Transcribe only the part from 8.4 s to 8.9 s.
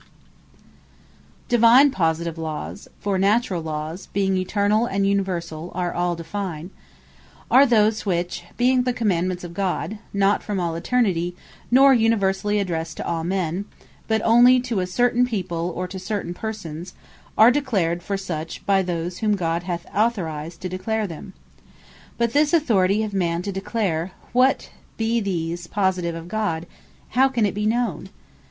being